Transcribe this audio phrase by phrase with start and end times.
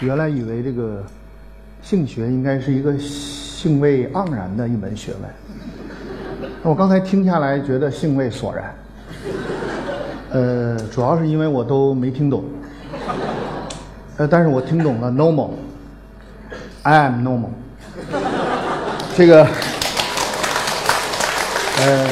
[0.00, 1.04] 原来以为这个
[1.82, 5.30] 性学应该是一个兴味盎然的一门学问，
[6.62, 8.74] 我刚才听下来觉得兴味索然。
[10.30, 12.44] 呃，主要是因为我都没听懂，
[14.16, 17.50] 呃，但是我听懂了 normal，I am normal。
[19.14, 19.44] 这个，
[21.76, 22.08] 呃，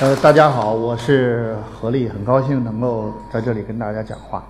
[0.00, 4.44] 呃，大家好，我是何力，很高兴能够在这里跟大家讲话。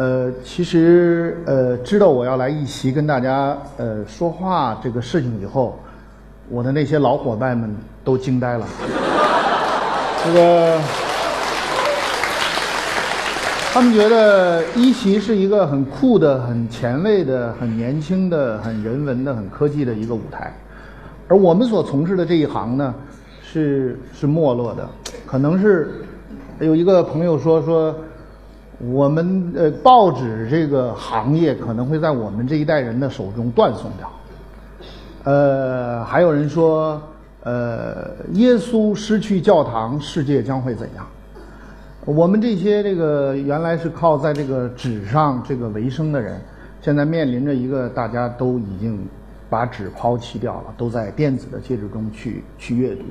[0.00, 5.78] 呃，其实呃，知道我要来一席跟大家呃说话这个事情以后，
[6.48, 8.66] 我的那些老伙伴们都惊呆了。
[10.24, 10.80] 这个，
[13.74, 20.50] 他们觉得一席是一个很酷的、很前卫的、很年轻的、很人文的、很科技的一个舞台，
[21.28, 22.94] 而我们所从事的这一行呢，
[23.42, 24.88] 是是没落的，
[25.26, 25.90] 可能是
[26.58, 27.94] 有一个朋友说说。
[28.80, 34.10] 我们呃，报纸这个行业可能会在我们这一代人的手中断送掉。
[35.24, 37.00] 呃，还有人说，
[37.42, 41.06] 呃，耶稣失去教堂，世界将会怎样？
[42.06, 46.40] 我们这些这个原来是靠在这个纸上这个为生的人，
[46.80, 49.06] 现在面临着一个大家都已经
[49.50, 53.04] 把纸抛弃掉了，都在电子的介质中去去阅读，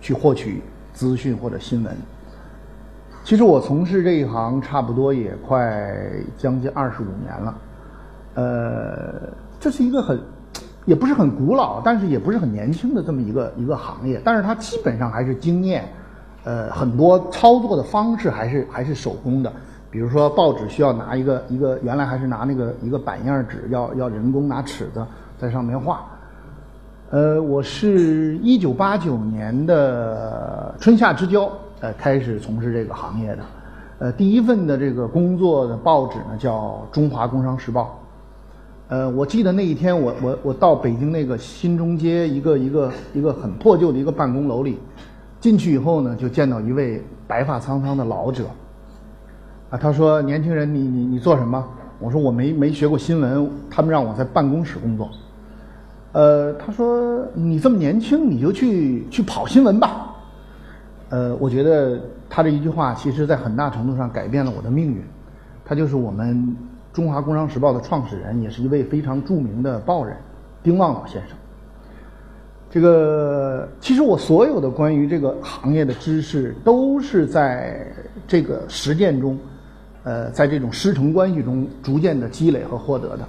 [0.00, 0.62] 去获取
[0.92, 1.92] 资讯或者新闻。
[3.28, 5.86] 其实我从事这一行差不多也快
[6.38, 7.54] 将近二十五年了，
[8.36, 9.20] 呃，
[9.60, 10.18] 这是一个很，
[10.86, 15.86] 也不是很古老，但是也不是很年轻的这么一个一个行业，但是它基本上还是经验，
[16.44, 19.52] 呃，很多操作的方式还是还是手工的，
[19.90, 25.06] 比如说报纸需要拿一个一个原来还是拿那个一个板样纸，要要人工拿尺子
[25.36, 26.00] 在上面画，
[27.10, 31.46] 呃，我是一九八九年的春夏之交。
[31.80, 33.42] 呃，开始从事这个行业的，
[34.00, 38.00] 呃，第一份的这个工作的报纸呢叫《中华工商时报》。
[38.92, 44.78] 呃，我记得那一天，我我我到北京那个新中街一个一个一个很破旧的一个办公楼里，
[45.40, 48.44] 进去以后呢，就见到一位白发苍苍的老者。
[49.70, 51.62] 啊，他说：“年轻人，你你你做什么？”
[52.00, 55.10] 我说：“我没没学过新闻，他们让我在办公室工作。”
[56.12, 60.06] 呃，他说：“你这么年轻，你就去去跑新闻吧。”
[61.10, 61.98] 呃，我觉得
[62.28, 65.02] 他这一句话，其实在很大程度上改变了我的命运。
[65.64, 66.36] 他就是我们
[66.94, 70.14] 《中华工商时报》的创始人，也是一位非常著名的报人
[70.62, 71.36] 丁旺老先生。
[72.70, 77.86] 这个其实我所有的关于这个行业的知识，都是在
[78.26, 79.38] 这个实践中，
[80.04, 83.26] 呃，在这种师承关系中逐渐的积累和获得的。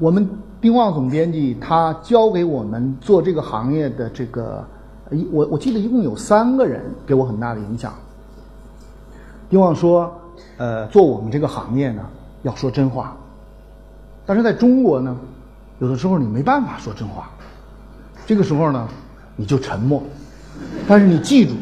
[0.00, 0.28] 我们
[0.60, 4.66] 丁旺总编辑他教给我们做这个行业的这个。
[5.10, 7.92] 一我我记得一共有三个人给我很大的影响。
[9.50, 10.10] 丁旺说
[10.56, 12.02] ：“呃，做我们这个行业呢，
[12.42, 13.14] 要说真话。
[14.24, 15.16] 但是在中国呢，
[15.78, 17.30] 有的时候你没办法说真话。
[18.26, 18.88] 这个时候呢，
[19.36, 20.02] 你就沉默。
[20.88, 21.54] 但是你记住，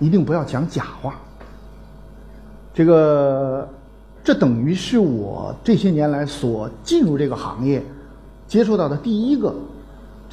[0.00, 1.14] 一定不要讲假话。
[2.72, 3.68] 这个，
[4.24, 7.84] 这等于是我这些年来所进入这个行业
[8.48, 9.54] 接触到的第一个。”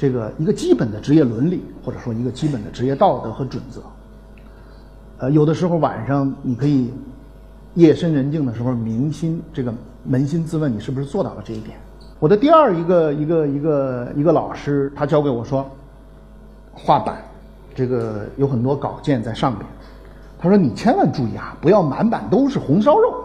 [0.04, 3.80] 这个一个基本的职业伦理，或者说一个基本的职业道德和准则。
[5.16, 6.92] 呃，有的时候晚上你可以
[7.72, 9.72] 夜深人静的时候，扪心这个
[10.06, 11.78] 扪心自问，你是不是做到了这一点？
[12.18, 15.66] 我的第二一个一个一个一个老师，他教给我说，
[16.74, 17.24] 画板
[17.74, 19.64] 这个有很多稿件在上边，
[20.38, 23.24] 他说你千万注意啊，不要满版都是红烧肉。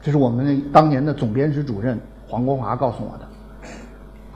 [0.00, 3.29] 这是我们当年的总编室主任黄国华告诉我的。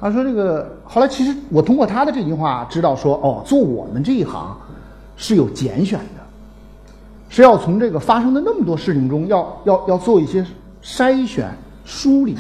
[0.01, 4.55] 他说：“这个后来，其实我通过他的这句话知道说，哦，做我们这一行
[5.17, 6.21] 是有拣选的，
[7.31, 10.45] 是要从这个发生的那么多事情中，要要要做一些
[10.83, 11.49] 筛选、
[11.87, 12.37] 梳理，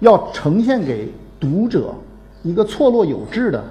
[0.00, 1.94] 要呈现给读者
[2.42, 3.64] 一个错落有致的、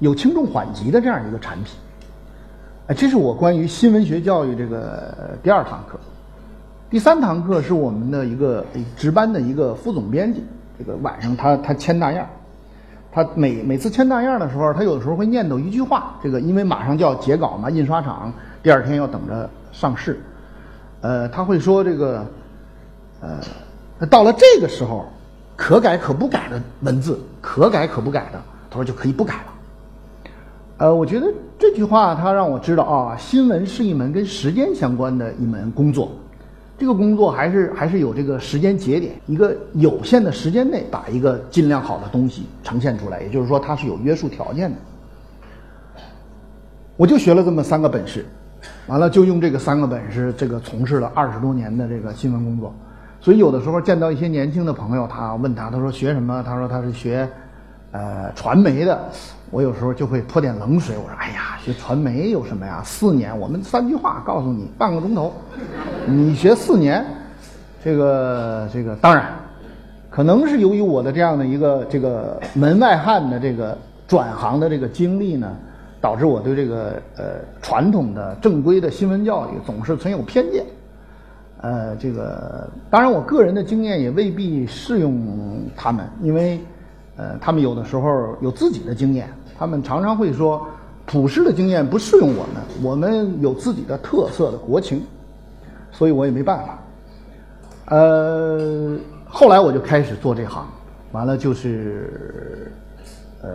[0.00, 1.74] 有轻重缓急的这样一个产品。
[2.88, 5.98] 哎，这是我关于新闻学教育这个第二堂课。
[6.90, 10.42] 第三堂课是我们的一个值班的一个副总编辑，
[10.76, 12.26] 这个晚上他他签大样。”
[13.12, 16.14] 他每每次签大样的时候，他有的时候会念叨一句话。
[16.22, 20.20] 这个因为马上就要截稿嘛，印刷厂第二天要等着上市，
[21.00, 22.24] 呃，他会说这个，
[23.20, 25.06] 呃，到了这个时候，
[25.56, 28.40] 可改可不改的文字，可改可不改的，
[28.70, 29.42] 他说就可以不改了。
[30.78, 31.26] 呃，我觉得
[31.58, 36.12] 这句话他让我知道啊，新闻是一门跟时间相关的一门工作。
[36.80, 44.78] 这个工作还是还是有这个时间节点，一个有限的时间内把一个尽量好的东西呈现出来，也就是说它是有约束条件的。
[46.96, 48.24] 我就学了这么三个本事，
[48.86, 52.74] 完了就用这个三个本事，这个从事了二十多年的这个新闻工作。
[53.20, 56.42] 所以有的时候见到一些年轻的朋友，他问他，他说学什么？
[56.42, 57.28] 他说他是学
[57.92, 58.98] 呃传媒的。
[59.52, 62.80] 我有时候就会泼点冷水，我说：“哎呀，学传媒有什么呀？
[62.84, 65.32] 四年，我们三句话告诉你，半个钟头，
[66.06, 67.04] 你学四年，
[67.82, 69.32] 这个这个当然，
[70.08, 73.76] 可能是由于我的这样的一个这个门外汉的这个
[74.06, 75.56] 转行的这个经历呢，
[76.00, 77.24] 导致我对这个呃
[77.60, 80.64] 传统的正规的新闻教育总是存有偏见。
[81.60, 86.60] 呃，这个当然，我个人的经验也未必适用他们，因为
[87.20, 89.28] 呃，他们有的时候有自己的经验。”
[89.58, 90.66] 他们常常会说，
[91.04, 95.04] 普世的经验不适用我们，我们有自己的特色的国情，
[95.92, 96.78] 所以我也没办法。
[97.94, 98.96] 呃，
[99.28, 100.66] 后来我就开始做这行，
[101.12, 102.72] 完了就是
[103.42, 103.50] 呃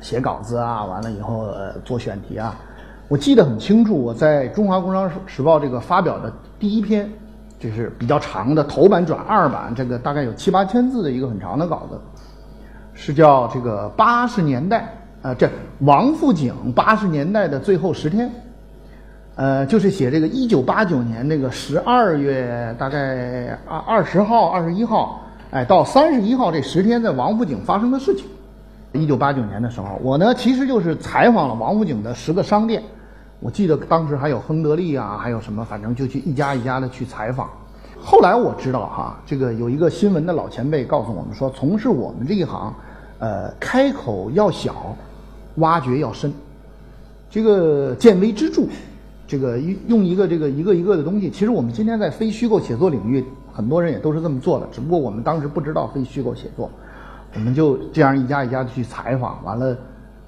[0.00, 2.58] 写稿子啊，完了以后呃做选题啊。
[3.08, 7.06] 我记得很清楚，我在《中华工商时报》这个发表的第一篇，
[7.58, 12.00] 就是比较长的头版转二版，这个大概有七八千字的一个很长的稿子，
[13.02, 14.94] 是叫这个八十年代。
[15.22, 15.50] 啊，这
[15.80, 18.30] 王府井八十年代的最后十天，
[19.34, 25.20] 呃，就是写这个一九八九年那个十二月大概二二十号、二十一号，
[25.50, 28.26] 哎，到三十一号这十天在王府井发生的事情。
[28.92, 32.82] 一九八九年的时候，我呢其实就是采访了王府井的十个商店，
[33.40, 37.46] 我记得当时还有亨德利啊，还有什么，反正就去一家一家的去采访。
[38.02, 42.74] 后来我知道哈，这个有一个新闻的老前辈告诉我们说，从事我们这一行，
[43.20, 44.96] 呃，开口要小。
[45.56, 46.32] 挖掘要深，
[47.28, 48.62] 这个见微知著，
[49.26, 49.58] 这个
[49.88, 51.28] 用一个这个一个一个的东西。
[51.28, 53.22] 其实我们今天在非虚构写作领域，
[53.52, 56.70] 很多人也都是这么做的，只不过我们当时不知道非虚构写作，
[57.34, 59.76] 我们就这样一家一家的去采访，完了，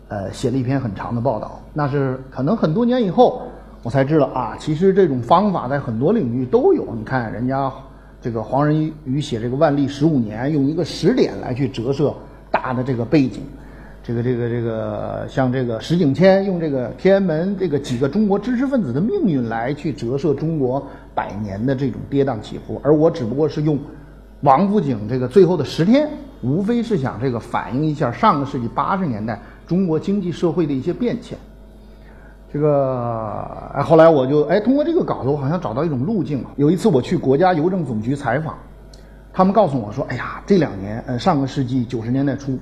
[0.09, 1.61] 呃，写了一篇很长的报道。
[1.73, 3.43] 那是可能很多年以后，
[3.85, 6.93] 我才知道啊，其实这种方法在很多领域都有。
[6.95, 7.73] 你看人家
[8.21, 12.13] 这个黄仁宇写这个万历十五年，用一个时点来去折射
[12.53, 13.43] 大的这个背景。
[14.05, 20.85] 这个这个这个，像这个石景谦用这个天安门这个几个中国知识分子的命运来去折射中国
[21.15, 23.79] 百年的这种跌宕起伏，而我只不过是用
[24.41, 26.11] 王府井这个最后的十天，
[26.43, 31.39] 无非是想这个反映一下上个世纪八十年代中国经济社会的一些变迁。
[32.53, 36.51] 这个哎，后来我就哎通过这个稿子，我好像找到一种路径了。
[36.57, 38.59] 有一次我去国家邮政总局采访，
[39.33, 42.59] 他们告诉我说：“哎呀，这两年，呃，上个世纪九十年代初。”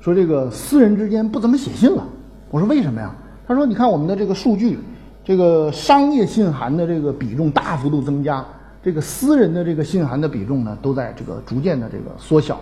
[0.00, 2.06] 说这个私人之间不怎么写信了，
[2.50, 3.12] 我说为什么呀？
[3.48, 4.78] 他说你看我们的这个数据，
[5.24, 8.44] 这个商业信函的这个比重大幅度增加，
[8.80, 12.60] 这个私人的这个信函的比重呢都在这个逐渐的这个缩小。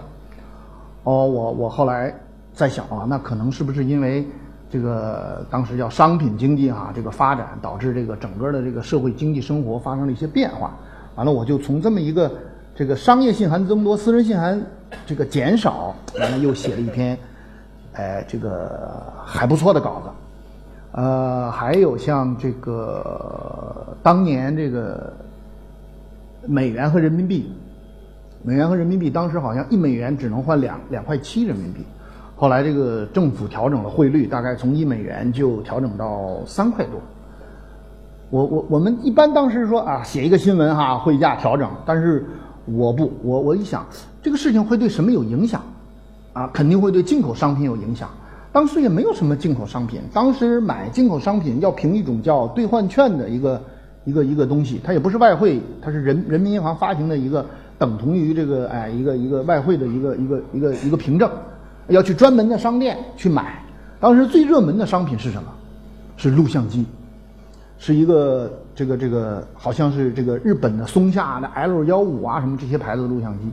[1.02, 2.14] 哦，我我后来
[2.54, 4.26] 在想啊，那可能是不是因为
[4.70, 10.74] 这个当时叫商品经济啊这个发展导致这个整个的这个社会经济生活发生了一些变化？
[11.16, 12.32] 完了，我就从这么一个
[12.76, 14.61] 这个商业信函增多，私人信函。
[15.05, 17.19] 这个减少，完了又写了一篇，
[17.94, 20.11] 哎，这个还不错的稿子。
[20.93, 25.12] 呃，还有像这个当年这个
[26.46, 27.52] 美元和人民币，
[28.44, 31.84] 美元和人民币当时好像一美元只能换两两块七人民币，
[32.37, 36.94] 后来这个政府调整了汇率，大概从一美元就调整到三块多。
[38.31, 42.25] 我我我们一般当时说啊，写一个新闻哈，汇价调整，但是。
[42.66, 43.86] 我不，我我一想，
[44.22, 45.62] 这个事情会对什么有影响？
[46.32, 48.10] 啊，肯定会对进口商品有影响。
[48.52, 53.62] 当时也没有什么进口商品，当时买进口商品要凭一种叫兑换券的一个
[54.05, 57.44] 一个一个东西，它也不是外汇，它是人人民银行发行的一个
[57.79, 61.31] 等同于这个哎一个一个外汇的一个一个一个一个凭证，
[61.88, 63.62] 要去专门的商店去买。
[64.00, 65.48] 当时最热门的商品是什么？
[66.17, 66.84] 是录像机。
[67.78, 73.44] 是一个这个这个好像是这个日本的松下的 L 幺五啊什么这些牌子的录像机，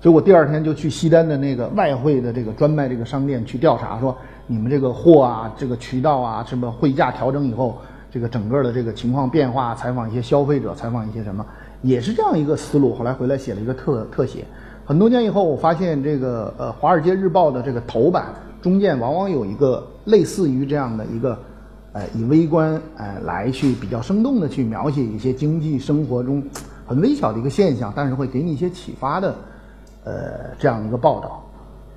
[0.00, 4.14] 所以我第二天就去西单的那个外汇的这个专卖这个商店去调查，说
[4.46, 7.78] 你们这个货啊这个渠道啊什么汇价调整以后，
[8.10, 11.44] 这个整个的这个情况变化，采访一些消费者，采访一些什么，
[11.80, 12.94] 也是这样一个思路。
[12.94, 14.44] 后来回来写了一个特特写，
[14.84, 18.26] 很多年以后我发现这个呃《华尔街日报》的这个头版
[18.60, 21.38] 中间往往有一个类似于这样的一个。
[21.92, 26.42] 呃，以微观呃来去比较生动的去描写一些经济生活中
[26.86, 29.34] 很微小的一个现象，但是会给你一些启发的，
[30.04, 31.44] 呃，这样一个报道。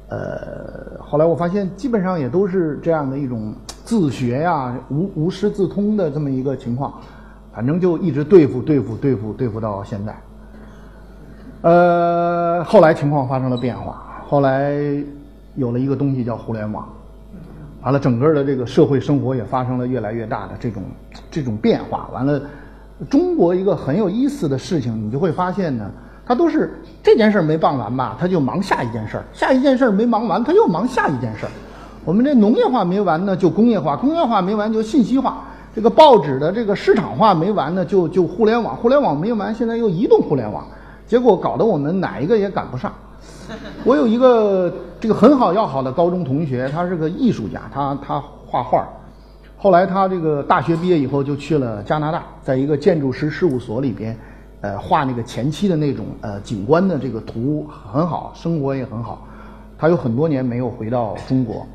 [0.08, 6.94] 呃，后来我发现基本上也都是这样的一种自学呀、无无师自通的这么一个情况，
[7.54, 10.16] 反正就一直对付对付对付对付到现在。
[11.62, 14.76] 呃，后来情况发生了变化，后来
[15.56, 16.88] 有了一个东西叫互联网。
[17.86, 20.82] 完了，整个的这个社会生活也发生了越来越大的这种
[21.30, 22.10] 这种变化。
[22.12, 22.42] 完了，
[23.08, 25.86] 中国一个很有意思的事情，你就会发现呢，
[26.26, 31.52] 他都是这件事儿没办完吧，他就忙下一件事儿；下一件事儿没忙完，他又忙下一件事儿。
[32.04, 35.44] 我们这农业化没完呢，就工业化；工业化没完，就信息化。
[35.76, 40.66] 这个报纸的这个市场化没完呢，就就互联网；互联网没完，现在又移动互联网。
[41.06, 42.92] 结果搞得我们哪一个也赶不上。
[43.86, 48.88] 我有一个这个很好要好的高中同学，他是个艺术家，他他画画。
[49.58, 54.16] 后来他这个大学毕业以后就去了加拿大，在一个建筑师事务所里边，
[54.62, 59.26] 呃，画那个前期的那种呃景观的这个图很好，生活也很好。
[59.78, 61.66] 他有很多年没有回到中国。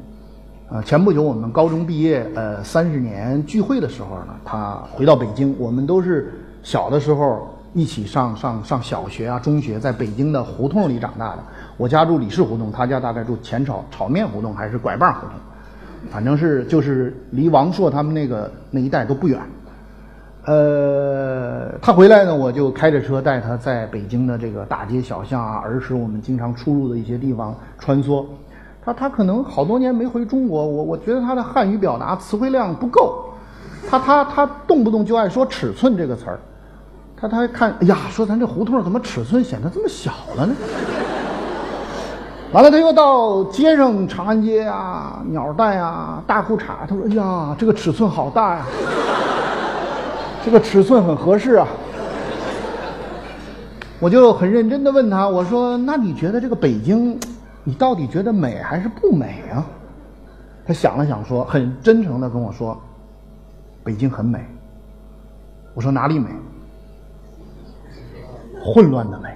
[0.71, 5.55] 呃，前不久我们高中毕业呃三十年聚会的时候呢，他回到北京。
[5.59, 11.39] 我们都是小的时候一起上上上小学啊、中学，在北京的胡同里长大的。
[11.77, 15.35] 我家住李氏胡同，他家大概住前炒炒面胡同还是拐棒胡同。
[16.11, 19.39] 反正是就是离王朔他们那个那一带都不远，
[20.47, 28.25] 呃，他回来呢，我就开着车带他在北京的这个大街小巷啊，儿时我们经常出入的一些地方穿梭。
[28.83, 33.27] 他他可能好多年没回中国，我我觉得他的汉语表达词汇量不够，
[33.91, 36.41] 他他他动不动就爱说尺寸这个词儿，
[37.21, 40.55] 他他还看，哎呀，说咱这胡同怎么尺寸显得这么小了呢？
[42.53, 48.67] 完了，他又到街上，长安街啊、鸟蛋啊、大裤衩，他说：“哎呀，这个尺寸好大呀，
[50.45, 51.69] 这个尺寸很合适啊。”
[54.00, 57.21] 我就很认真的问他：“我说，那你觉得这个北京，
[57.62, 59.65] 你到底觉得美还是不美啊？”
[60.67, 62.81] 他想了想，说：“很真诚的跟我说，
[63.85, 64.45] 北京很美。”
[65.75, 66.31] 我说：“哪里美？
[68.62, 69.29] 混乱的美。”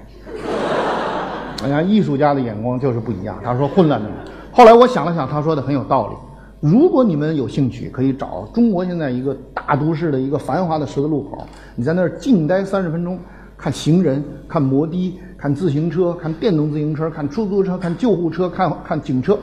[1.64, 3.38] 你看艺术家的眼光就是不一样。
[3.42, 4.14] 他说混乱的美。
[4.52, 6.14] 后来我想了想，他说的很有道理。
[6.60, 13.18] 如果你们有兴趣，可以找中国现在一个大都市的一个繁华的十字路口，你在那儿静待三十分钟，
[13.56, 19.38] 看行人，看摩的，看自行车，看电动自行车，看出租车，看救护车，看看警车，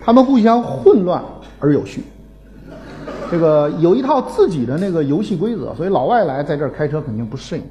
[0.00, 1.22] 他们互相混乱
[1.58, 2.04] 而有序。
[3.30, 7.64] 这个有一套自己的那个游戏规则，所以老外来在这儿开车肯定不适应。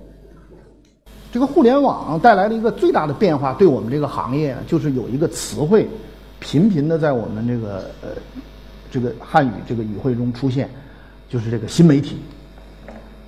[1.31, 5.87] 这个互联网带来了一个最大的变化，对我们这个行业，就是有一个词汇
[6.39, 8.09] 频频的在我们这个呃
[8.89, 10.67] 这个汉语这个语汇中出现，
[11.29, 12.17] 就是这个新媒体。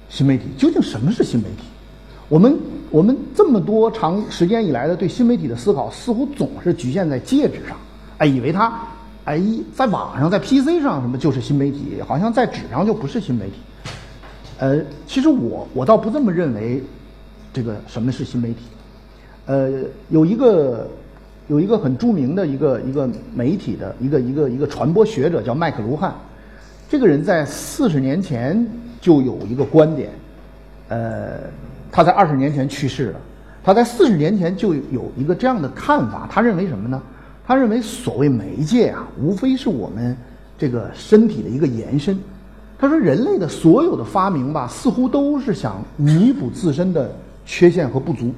[0.09, 1.65] 新媒体究竟什么是新媒体？
[2.27, 2.57] 我们
[2.89, 7.77] 我们这么多长时间以来的对新媒体的思考，似乎总是局限在介质上，
[8.17, 8.73] 哎，以为它
[9.25, 9.39] 哎
[9.75, 13.53] 在网上在 PC 上什么就是新媒体，好像在纸上就不是新媒体。
[14.57, 16.83] 呃，其实我我倒不这么认为。
[17.53, 18.59] 这个什么是新媒体？
[19.45, 19.69] 呃，
[20.09, 20.87] 有一个
[21.47, 26.13] 有一个很著名的一个一个媒体的一个一个一个传播学者叫麦克卢汉，
[26.87, 28.65] 这个人在四十年前
[29.01, 30.11] 就有一个观点，
[30.87, 31.39] 呃，
[31.91, 33.19] 他在二十年前去世了，
[33.63, 37.01] 他在四十年前就有一个这样的看法，他认为什么呢？
[37.45, 40.15] 他认为所谓媒介啊，无非是我们
[40.57, 42.17] 这个身体的一个延伸。
[42.79, 47.13] 他说，人类的所有的发明吧，似乎都是想弥补自身的。
[47.45, 48.31] 缺陷和不足，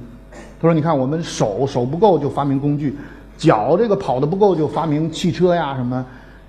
[0.60, 2.96] 他说：“你看，我们手手不够就发明工具，
[3.36, 6.04] 脚这个跑的不够就发明汽车呀什么，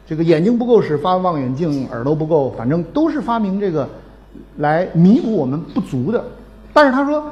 [0.08, 3.88] 这个眼睛不够使发望远镜，耳朵不够，反正都是发明这个
[4.58, 6.24] 来弥补我们不足的。
[6.74, 7.24] 但是他说，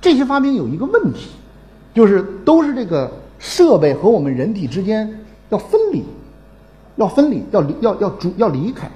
[0.00, 1.30] 这些发明有一个问题，
[1.94, 5.08] 就是都是这个设备和我们人体之间
[5.48, 6.04] 要分离，
[6.96, 8.90] 要分离，要离，要要主要离开。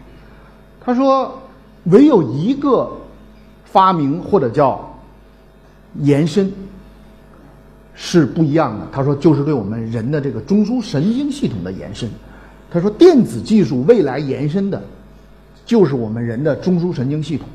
[0.81, 1.33] 他说，
[1.85, 2.91] 唯有一个
[3.65, 4.79] 发明或者叫。”
[6.00, 6.53] 延伸
[7.95, 8.87] 是不一样的。
[8.93, 12.09] 他说，就是对我们人的这个中枢神经系统的延伸。
[12.71, 14.83] 他说，电子技术未来延伸的，
[15.65, 17.47] 就是我们人的中枢神经系统。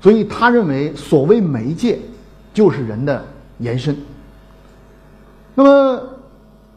[0.00, 1.98] 所以，他认为所谓媒介
[2.54, 3.24] 就是人的
[3.58, 3.96] 延伸。
[5.54, 6.02] 那么，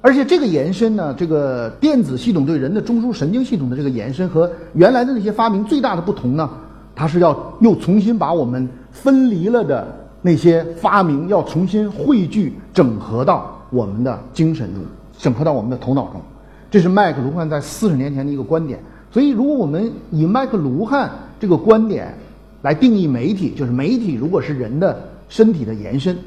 [0.01, 6.49] 而且这个延伸呢，这个电子系统对人的中枢神经系统的这个延伸和原来的那些发明最大的不同呢，
[6.95, 10.00] 它是要又重新把我们分离了的。
[10.21, 14.83] 那些发明要重新汇聚、整合到我们的精神中，
[15.17, 16.21] 整合到我们的头脑中，
[16.69, 18.79] 这是麦克卢汉在四十年前的一个观点。
[19.11, 21.09] 所以，如果我们以麦克卢汉
[21.39, 22.15] 这个观点
[22.61, 26.17] 来定义媒体，就是媒体如果是人的身体的延伸，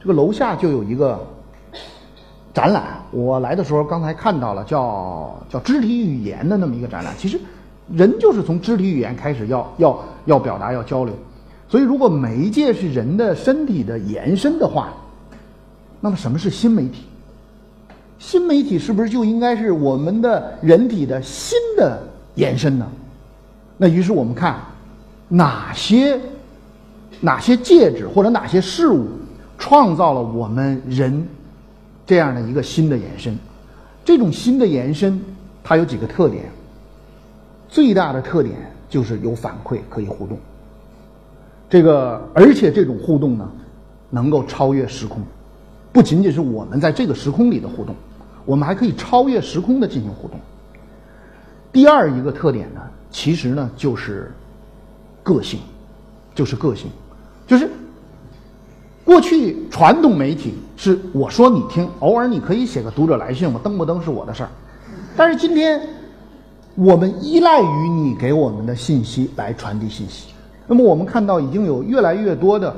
[0.00, 1.18] 这个楼下就有一个
[2.52, 3.00] 展览。
[3.10, 7.14] 我来的时候刚才看到了，叫叫肢体语言的那么一个展览。
[7.16, 7.40] 其实，
[7.90, 11.14] 人就是从肢体语言开始要要要表达、要交流。
[11.68, 14.92] 所以，如果媒介是人的身体的延伸的话，
[16.00, 17.02] 那么什么是新媒体？
[18.18, 22.00] 新媒体是不是就应该是我们的人体的新的
[22.36, 22.86] 延伸呢？
[23.76, 24.58] 那于是我们看
[25.28, 26.18] 哪些
[27.20, 29.06] 哪些介质或者哪些事物
[29.58, 31.26] 创造了我们人
[32.06, 33.36] 这样的一个新的延伸。
[34.04, 35.20] 这种新的延伸，
[35.64, 36.44] 它有几个特点。
[37.68, 38.54] 最大的特点
[38.88, 40.38] 就是有反馈，可以互动。
[41.68, 43.50] 这个，而且这种互动呢，
[44.10, 45.20] 能够超越时空，
[45.92, 47.94] 不仅仅是我们在这个时空里的互动，
[48.44, 50.38] 我们还可以超越时空的进行互动。
[51.72, 52.80] 第二一个特点呢，
[53.10, 54.32] 其实呢就是
[55.22, 55.58] 个性，
[56.34, 56.88] 就是个性，
[57.46, 57.68] 就是
[59.04, 64.48] 过去传统媒体是我说你听，偶尔你可以写个读者来信，我登不登是我的事儿，
[65.16, 65.80] 但是今天
[66.76, 70.28] 我们依赖于你给我们的信息来传递信息。
[70.66, 72.74] 那么我们看到已经有越来越多的，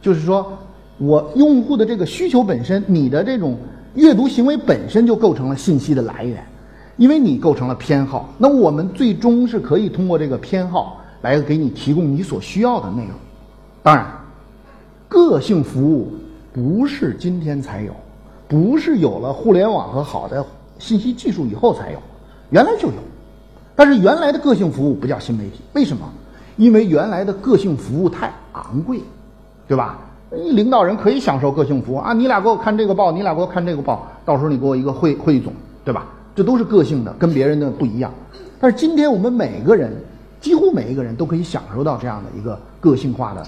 [0.00, 0.56] 就是说
[0.98, 3.56] 我用户的这个需求本身，你的这种
[3.94, 6.44] 阅读行为本身就构成了信息的来源，
[6.96, 8.32] 因为你构成了偏好。
[8.38, 13.12] 那我们最终是可以通过这个偏好来给你提供你所需要的内容。
[13.82, 14.06] 当然，
[15.08, 16.12] 个性服务
[16.52, 17.92] 不是今天才有，
[18.46, 20.44] 不是有了互联网和好的
[20.78, 21.98] 信息技术以后才有，
[22.50, 22.94] 原来就有。
[23.74, 26.08] 但是原来的个性服务不叫新媒体，为什么？
[26.56, 29.00] 因为原来的个性服务太昂贵，
[29.66, 29.98] 对吧？
[30.54, 35.52] 领导人可以享受个性服务啊，你俩给我看这个报，你俩给我看这个报，到时候你给我一个汇汇总，
[35.84, 36.06] 对吧？
[36.34, 38.10] 这都是个性的，跟别人的不一样。
[38.58, 39.92] 但是今天我们每个人，
[40.40, 43.46] 几乎每一个人都可以享受到这样的一个个性化的、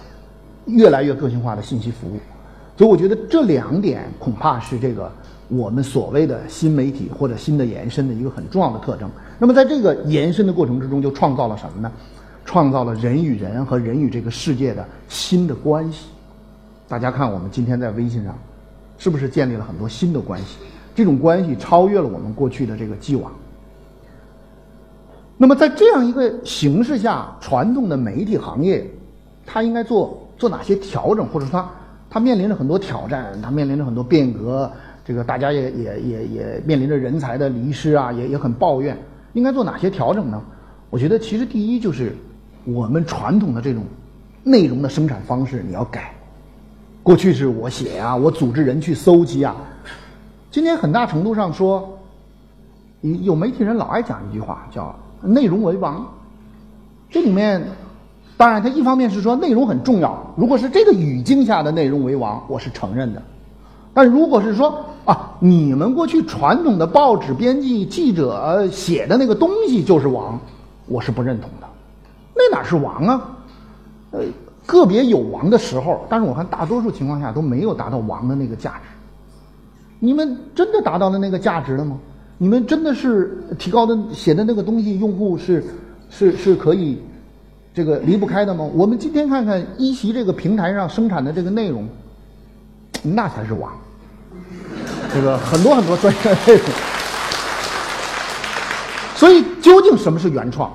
[0.67, 2.19] 越来越个性化的信息服务。
[2.77, 5.11] 所以我觉得这两点恐怕是这个
[5.49, 9.09] 我们所谓的新媒体或者新的延伸的一个很重要的特征。
[9.39, 11.91] 那么在这个延伸的过程之中，就创造了什么呢？
[12.45, 16.07] 创造了人与人和人与这个世界的新的关系。
[16.87, 18.37] 大家看，我们今天在微信上，
[18.99, 20.59] 是不是建立了很多新的关系？
[20.95, 23.33] 这种关系超越了我们过去的这个既往。
[25.37, 28.89] 那么，在这样一个形势下，传统的媒体行业，
[29.45, 31.69] 它应该做做哪些调整，或者说它
[32.09, 34.71] 它面临着很多挑战，它面临着很多变革。
[35.05, 38.97] 这个大家也也也也面临着人才的流失啊，也也很抱怨。
[39.33, 40.41] 应该做哪些调整呢？
[40.91, 42.15] 我觉得，其实第一就是。
[42.65, 43.85] 我们传统的这种
[44.43, 46.15] 内容的生产方式，你要改。
[47.03, 49.55] 过去是我写啊，我组织人去搜集啊。
[50.51, 51.99] 今天很大程度上说，
[53.03, 56.07] 有媒体人老爱讲一句话，叫“内容为王”。
[57.11, 57.63] 这里面，
[58.39, 60.33] 当然，它一方面是说内容很重要。
[60.37, 63.23] 如果是这个语境下的内容为王，我是承认的。
[63.93, 70.41] 但如果是说啊，你们过去传统的报纸编辑记者写的那个东西就是王，
[70.87, 71.64] 我是不认同的。
[72.51, 73.37] 那哪是王啊？
[74.11, 74.21] 呃，
[74.67, 78.89] 个别有王的时候，但是我看大多数情况下都没有达到王的那个价值。
[79.99, 81.99] 你们真的达到了那个价值了吗？
[82.37, 85.65] 你们真的是提高的写的那个东西，用户是
[86.11, 87.01] 是是可以
[87.73, 88.69] 这个离不开的吗？
[88.75, 91.89] 我们今天看看一席这个平台上生产的这个内容，
[93.03, 93.73] 那才是王。
[95.15, 96.67] 这个很多很多专业内容。
[99.15, 100.71] 所以，究竟什么是原创？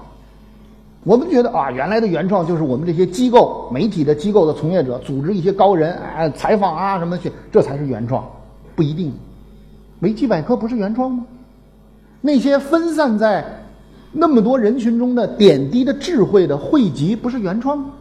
[1.06, 8.30] 我们觉得啊，原来的原创就是我们这些机构、媒体的机构的从业者组织一些高人哎采访啊什么去，这才是原创，
[8.76, 9.14] 不一定。
[10.02, 11.26] 维基百科不是原创吗？
[12.20, 13.46] 那些分散在
[14.12, 17.92] 那么多人群中的点滴的智慧的汇集不是原创吗？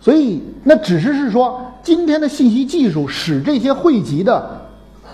[0.00, 4.62] 所以那只是是说，今天的信息技术使这些汇集的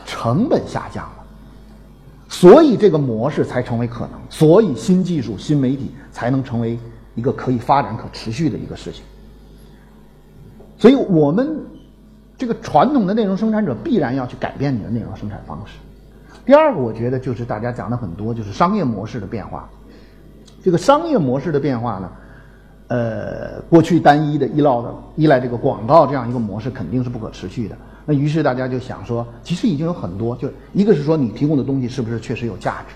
[0.07, 1.25] 成本下降了，
[2.29, 6.79] 所以这个模式才成为可能，所以新技术、新媒体才能成为。
[7.14, 9.03] 一个可以发展、可持续的一个事情，
[10.79, 11.59] 所以我们
[12.38, 15.75] 这个传统的内容生产者必然要去改变你的内容生产方式。
[16.46, 19.68] 第二个，我觉得就是大家讲的很多，就是商业模式的变化。
[20.62, 22.12] 这个商业模式的变化呢，
[22.88, 27.77] 呃，过去单一的依赖的依赖这个广告这样一个模式肯定是不可持续的。
[28.07, 32.94] 那于是大家就想说，其实已经有很多，就一个是说你提供的东西是不是确实有价值？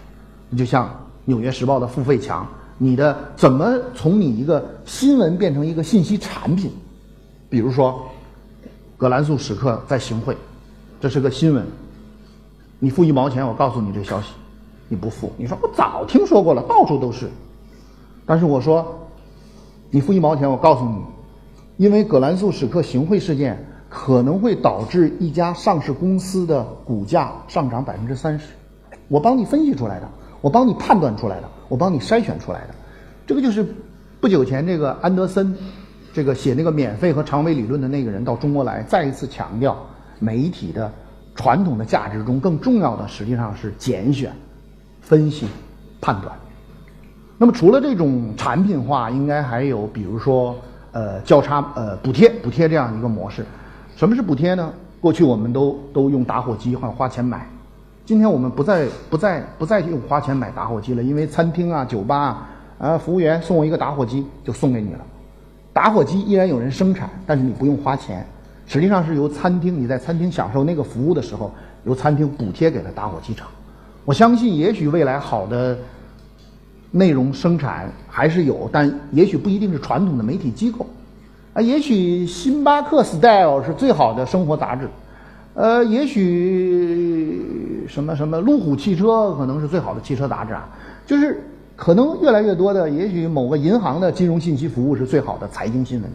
[0.48, 0.86] 你就像
[1.24, 2.46] 《纽约时报》的付费墙。
[2.78, 6.72] 你的怎么从你一个新闻变成一个信息产品？
[7.48, 8.04] 比如说，
[8.96, 10.36] 葛兰素史克在行贿，
[11.00, 11.64] 这是个新闻。
[12.80, 14.32] 你付一毛钱，我告诉你这消息，
[14.88, 17.30] 你不付，你说我早听说过了，到处都是。
[18.26, 19.08] 但是我说，
[19.90, 20.96] 你付一毛钱，我告诉你，
[21.76, 28.46] 因为葛兰素史克行贿事件可能会导致一家上市公司的股价上涨百分之三十，
[29.06, 30.08] 我帮你分析出来的，
[30.40, 31.48] 我帮你判断出来的。
[31.68, 32.74] 我帮你筛选出来的，
[33.26, 33.66] 这个就是
[34.20, 35.56] 不久前这个安德森，
[36.12, 39.76] 这个写那个免费和长尾理论的那个人到中国来，再一次强调
[40.18, 40.90] 媒体的
[41.34, 44.32] 传统的价值中更重要的实际上是拣选、
[45.00, 45.46] 分析、
[46.00, 46.34] 判断。
[47.36, 50.56] 那么除了这种产品化，应该还有比如说
[50.92, 53.44] 呃交叉呃补贴补贴这样一个模式。
[53.96, 54.72] 什么是补贴呢？
[55.00, 57.46] 过去我们都都用打火机，或花钱买。
[58.06, 65.00] 今天我们不再不再不再用花钱买打火机了，因为餐厅啊、酒吧啊，啊，服务员送我一个打火机就送给你了。
[65.72, 68.26] 打火机依然有人生产，但是你不用花钱，
[68.66, 71.50] 实际上是由餐厅你在餐厅享受那个服务的时候，
[71.84, 73.48] 由餐厅补贴给了打火机厂。
[74.04, 75.78] 我相信，也许未来好的
[76.90, 80.86] 内容生产还是有，但也许不一定是传统的媒体机构。
[81.54, 84.90] 啊，也许星巴克 Style 是最好的生活杂志。
[85.54, 90.68] 呃，也许什么什么路虎汽车可能是最好的汽车杂志啊，
[91.06, 91.40] 就是
[91.76, 96.10] 可能越来越多的，也许某个银行的金融信息服务是最好的财经新闻，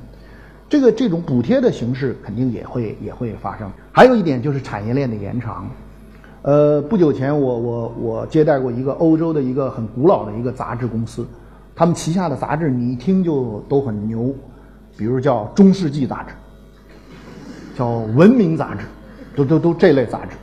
[0.68, 3.70] 这个这种补贴的形式肯定也会也会发生。
[3.92, 5.70] 还有一点就是产业链的延长，
[6.42, 11.28] 呃，不久前我我我接待过一个欧洲的一个很古老的一个杂志公司，
[11.76, 14.34] 他们旗下的杂志你一听就都很牛，
[14.98, 16.34] 比如叫中世纪杂志，
[17.78, 18.86] 叫文明杂志。
[19.36, 20.36] 都都都这类杂志，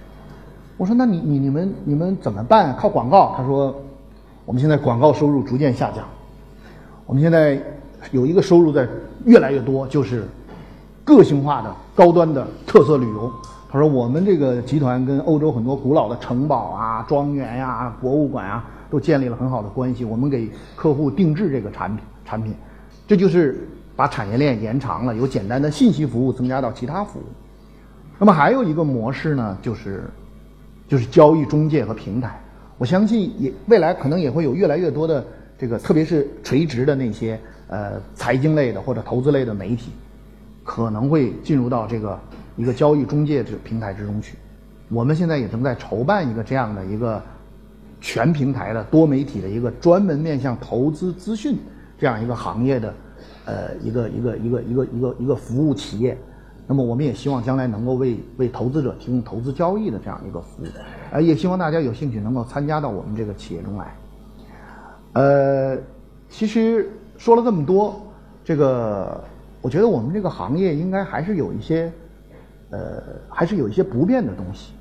[0.77, 2.77] 我说那你你你们你们怎么办？
[2.77, 3.35] 靠广告？
[3.37, 3.75] 他说，
[4.45, 6.05] 我们现在广告收入逐渐下降，
[7.07, 7.59] 我们现在
[8.13, 8.87] 有一个收入在
[9.25, 10.25] 越来越多，就是
[11.03, 13.33] 个性化的高端的特色旅游。
[13.71, 22.55] 他说我们这个集团跟欧洲很多古老的城堡啊、庄园呀、博物馆啊都建立了很好的关系，我们给客户定制这个产品产品，
[23.09, 27.25] 这就是把产业链延长了，由简单的信息服务增加到其他服务。
[28.19, 30.05] 那么还有一个模式呢，就是
[30.89, 32.41] 就是交易中介和平台。
[32.79, 35.25] 我相信也未来可能也会有越来越多的
[35.59, 39.91] 这个，特别是垂直的那些呃财经类的或者投资类的媒体，
[40.63, 42.21] 可能会进入到这个
[42.57, 44.37] 一个交易中介这平台之中去。
[44.91, 47.21] 我们现在也正在筹办一个这样的一个
[48.01, 51.57] 全平台的多媒体的一个专门面向投资资讯
[51.99, 52.95] 这样一个行业的
[53.47, 56.17] 呃一个一个一个一个一个一个服务企业。
[56.69, 60.67] 那么我们也希望将来能够为为投资者提供投资交易的这样一个服务，
[61.13, 63.95] 呃，也希望大家有兴趣能够参加到我们这个企业中来。
[65.13, 65.79] 呃，
[66.29, 68.01] 其实说了这么多，
[68.45, 69.23] 这个
[69.63, 71.93] 我觉得我们这个行业应该还是有一些，
[72.71, 74.73] 呃，还是有一些不变的东西。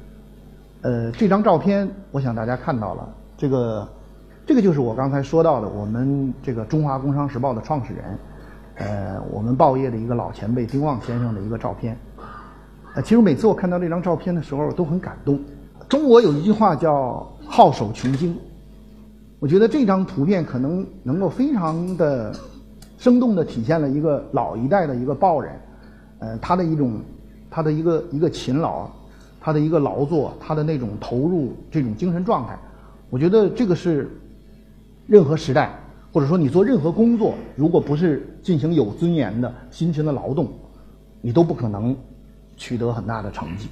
[0.81, 3.87] 呃，这张照片我想大家看到了，这个
[4.43, 8.03] 这个就是我刚才说到的我们这个中华工商时报的创始人。
[8.75, 11.97] 呃，我们报业的一个老前辈丁旺先生的一个照片。
[12.93, 15.39] 呃，其实每次我看到这张照片的时候都很感动。
[15.87, 18.37] 中国有一句话叫“好手穷经”，
[19.39, 22.33] 我觉得这张图片可能能够非常的
[22.97, 25.53] 生动的体现了一个老一代的一个报人，
[26.19, 26.99] 呃，他的一种
[27.49, 28.89] 他的一个一个勤劳，
[29.39, 32.57] 他的一个劳作，他的那种投入，这种精神状态，
[33.09, 34.09] 我觉得这个是
[35.05, 35.79] 任何时代。
[36.15, 40.49] 或者说，你做任何工作，如果不是进行有尊严的辛勤的劳动，
[41.19, 41.93] 你都不可能
[42.55, 43.67] 取得很大的成绩。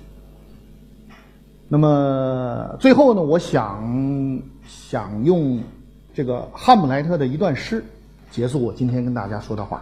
[1.69, 5.63] 那么最后呢，我想想用
[6.13, 7.81] 这个哈姆莱特的一段诗
[8.29, 9.81] 结束我今天跟大家说的话。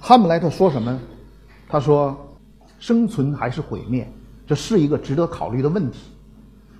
[0.00, 0.96] 哈姆莱特说什么？
[1.68, 2.16] 他说
[2.78, 4.08] ：“生存还是毁灭，
[4.46, 5.98] 这是一个值得考虑的问题。”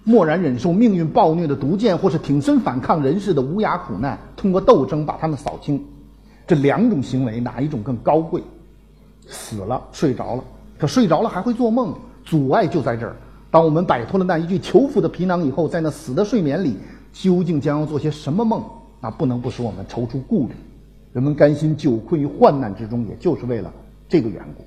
[0.08, 5.84] 默然忍受命运暴虐的毒箭，或是挺身反抗人世的无涯苦难，通过斗争把他们扫清。
[6.46, 8.40] 这两种行为哪一种更高贵？
[9.26, 10.44] 死了，睡着了，
[10.78, 11.92] 可睡着了还会做梦，
[12.24, 13.16] 阻碍就在这儿。
[13.50, 16.76] 当我们摆脱了那一具囚服的皮囊以后，在那死的睡眠里，
[17.12, 18.62] 究竟将要做些什么梦？
[19.00, 20.52] 那不能不使我们踌躇顾虑。
[21.12, 23.72] 人们甘心久困于患难之中，也就是为了
[24.08, 24.64] 这个缘故。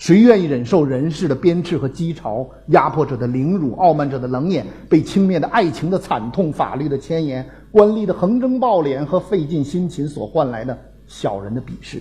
[0.00, 12.00] 谁愿意忍受人世的鞭笞和讥嘲，压迫者的凌辱，傲慢者的冷眼，被轻蔑的爱情的惨痛，法律的牵延，官吏的横征暴敛和费尽辛勤所换来的小人的鄙视？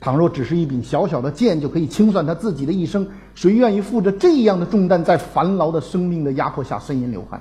[0.00, 7.38] 倘若只是一柄小小的剑就可以清算他自己的一生，谁愿意负着这样的重担，在繁劳的生命的压迫下呻吟流汗？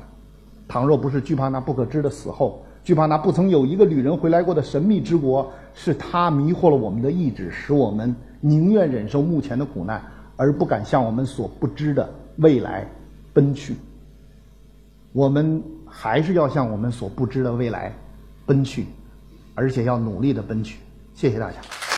[0.68, 8.14] 倘若不是惧怕那不可知的死后，惧怕那不曾有一个旅人回来过的神秘之国，是他迷惑了我们的意志，使我们。
[8.42, 10.02] 宁愿忍受目前的苦难，
[10.36, 12.86] 而不敢向我们所不知的未来
[13.34, 13.76] 奔去。
[15.14, 17.94] 我们还是要向我们所不知的未来
[18.46, 18.86] 奔去，
[19.56, 20.80] 而且要努力的奔去。
[21.14, 21.82] 谢谢大家。